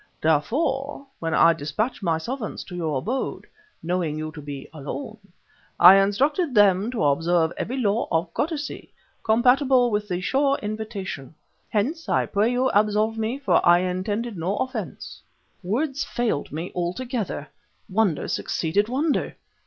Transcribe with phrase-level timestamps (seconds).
[0.19, 3.45] Therefore, when I despatched my servants to your abode
[3.83, 5.19] (knowing you to be alone)
[5.79, 8.93] I instructed them to observe every law of courtesy,
[9.23, 11.35] compatible with the Sure Invitation.
[11.69, 15.21] Hence, I pray you, absolve me, for I intended no offense."
[15.61, 17.49] Words failed me altogether;
[17.87, 19.35] wonder succeeded wonder!